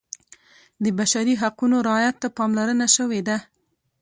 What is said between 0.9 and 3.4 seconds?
بشري حقونو رعایت ته پاملرنه شوې ده.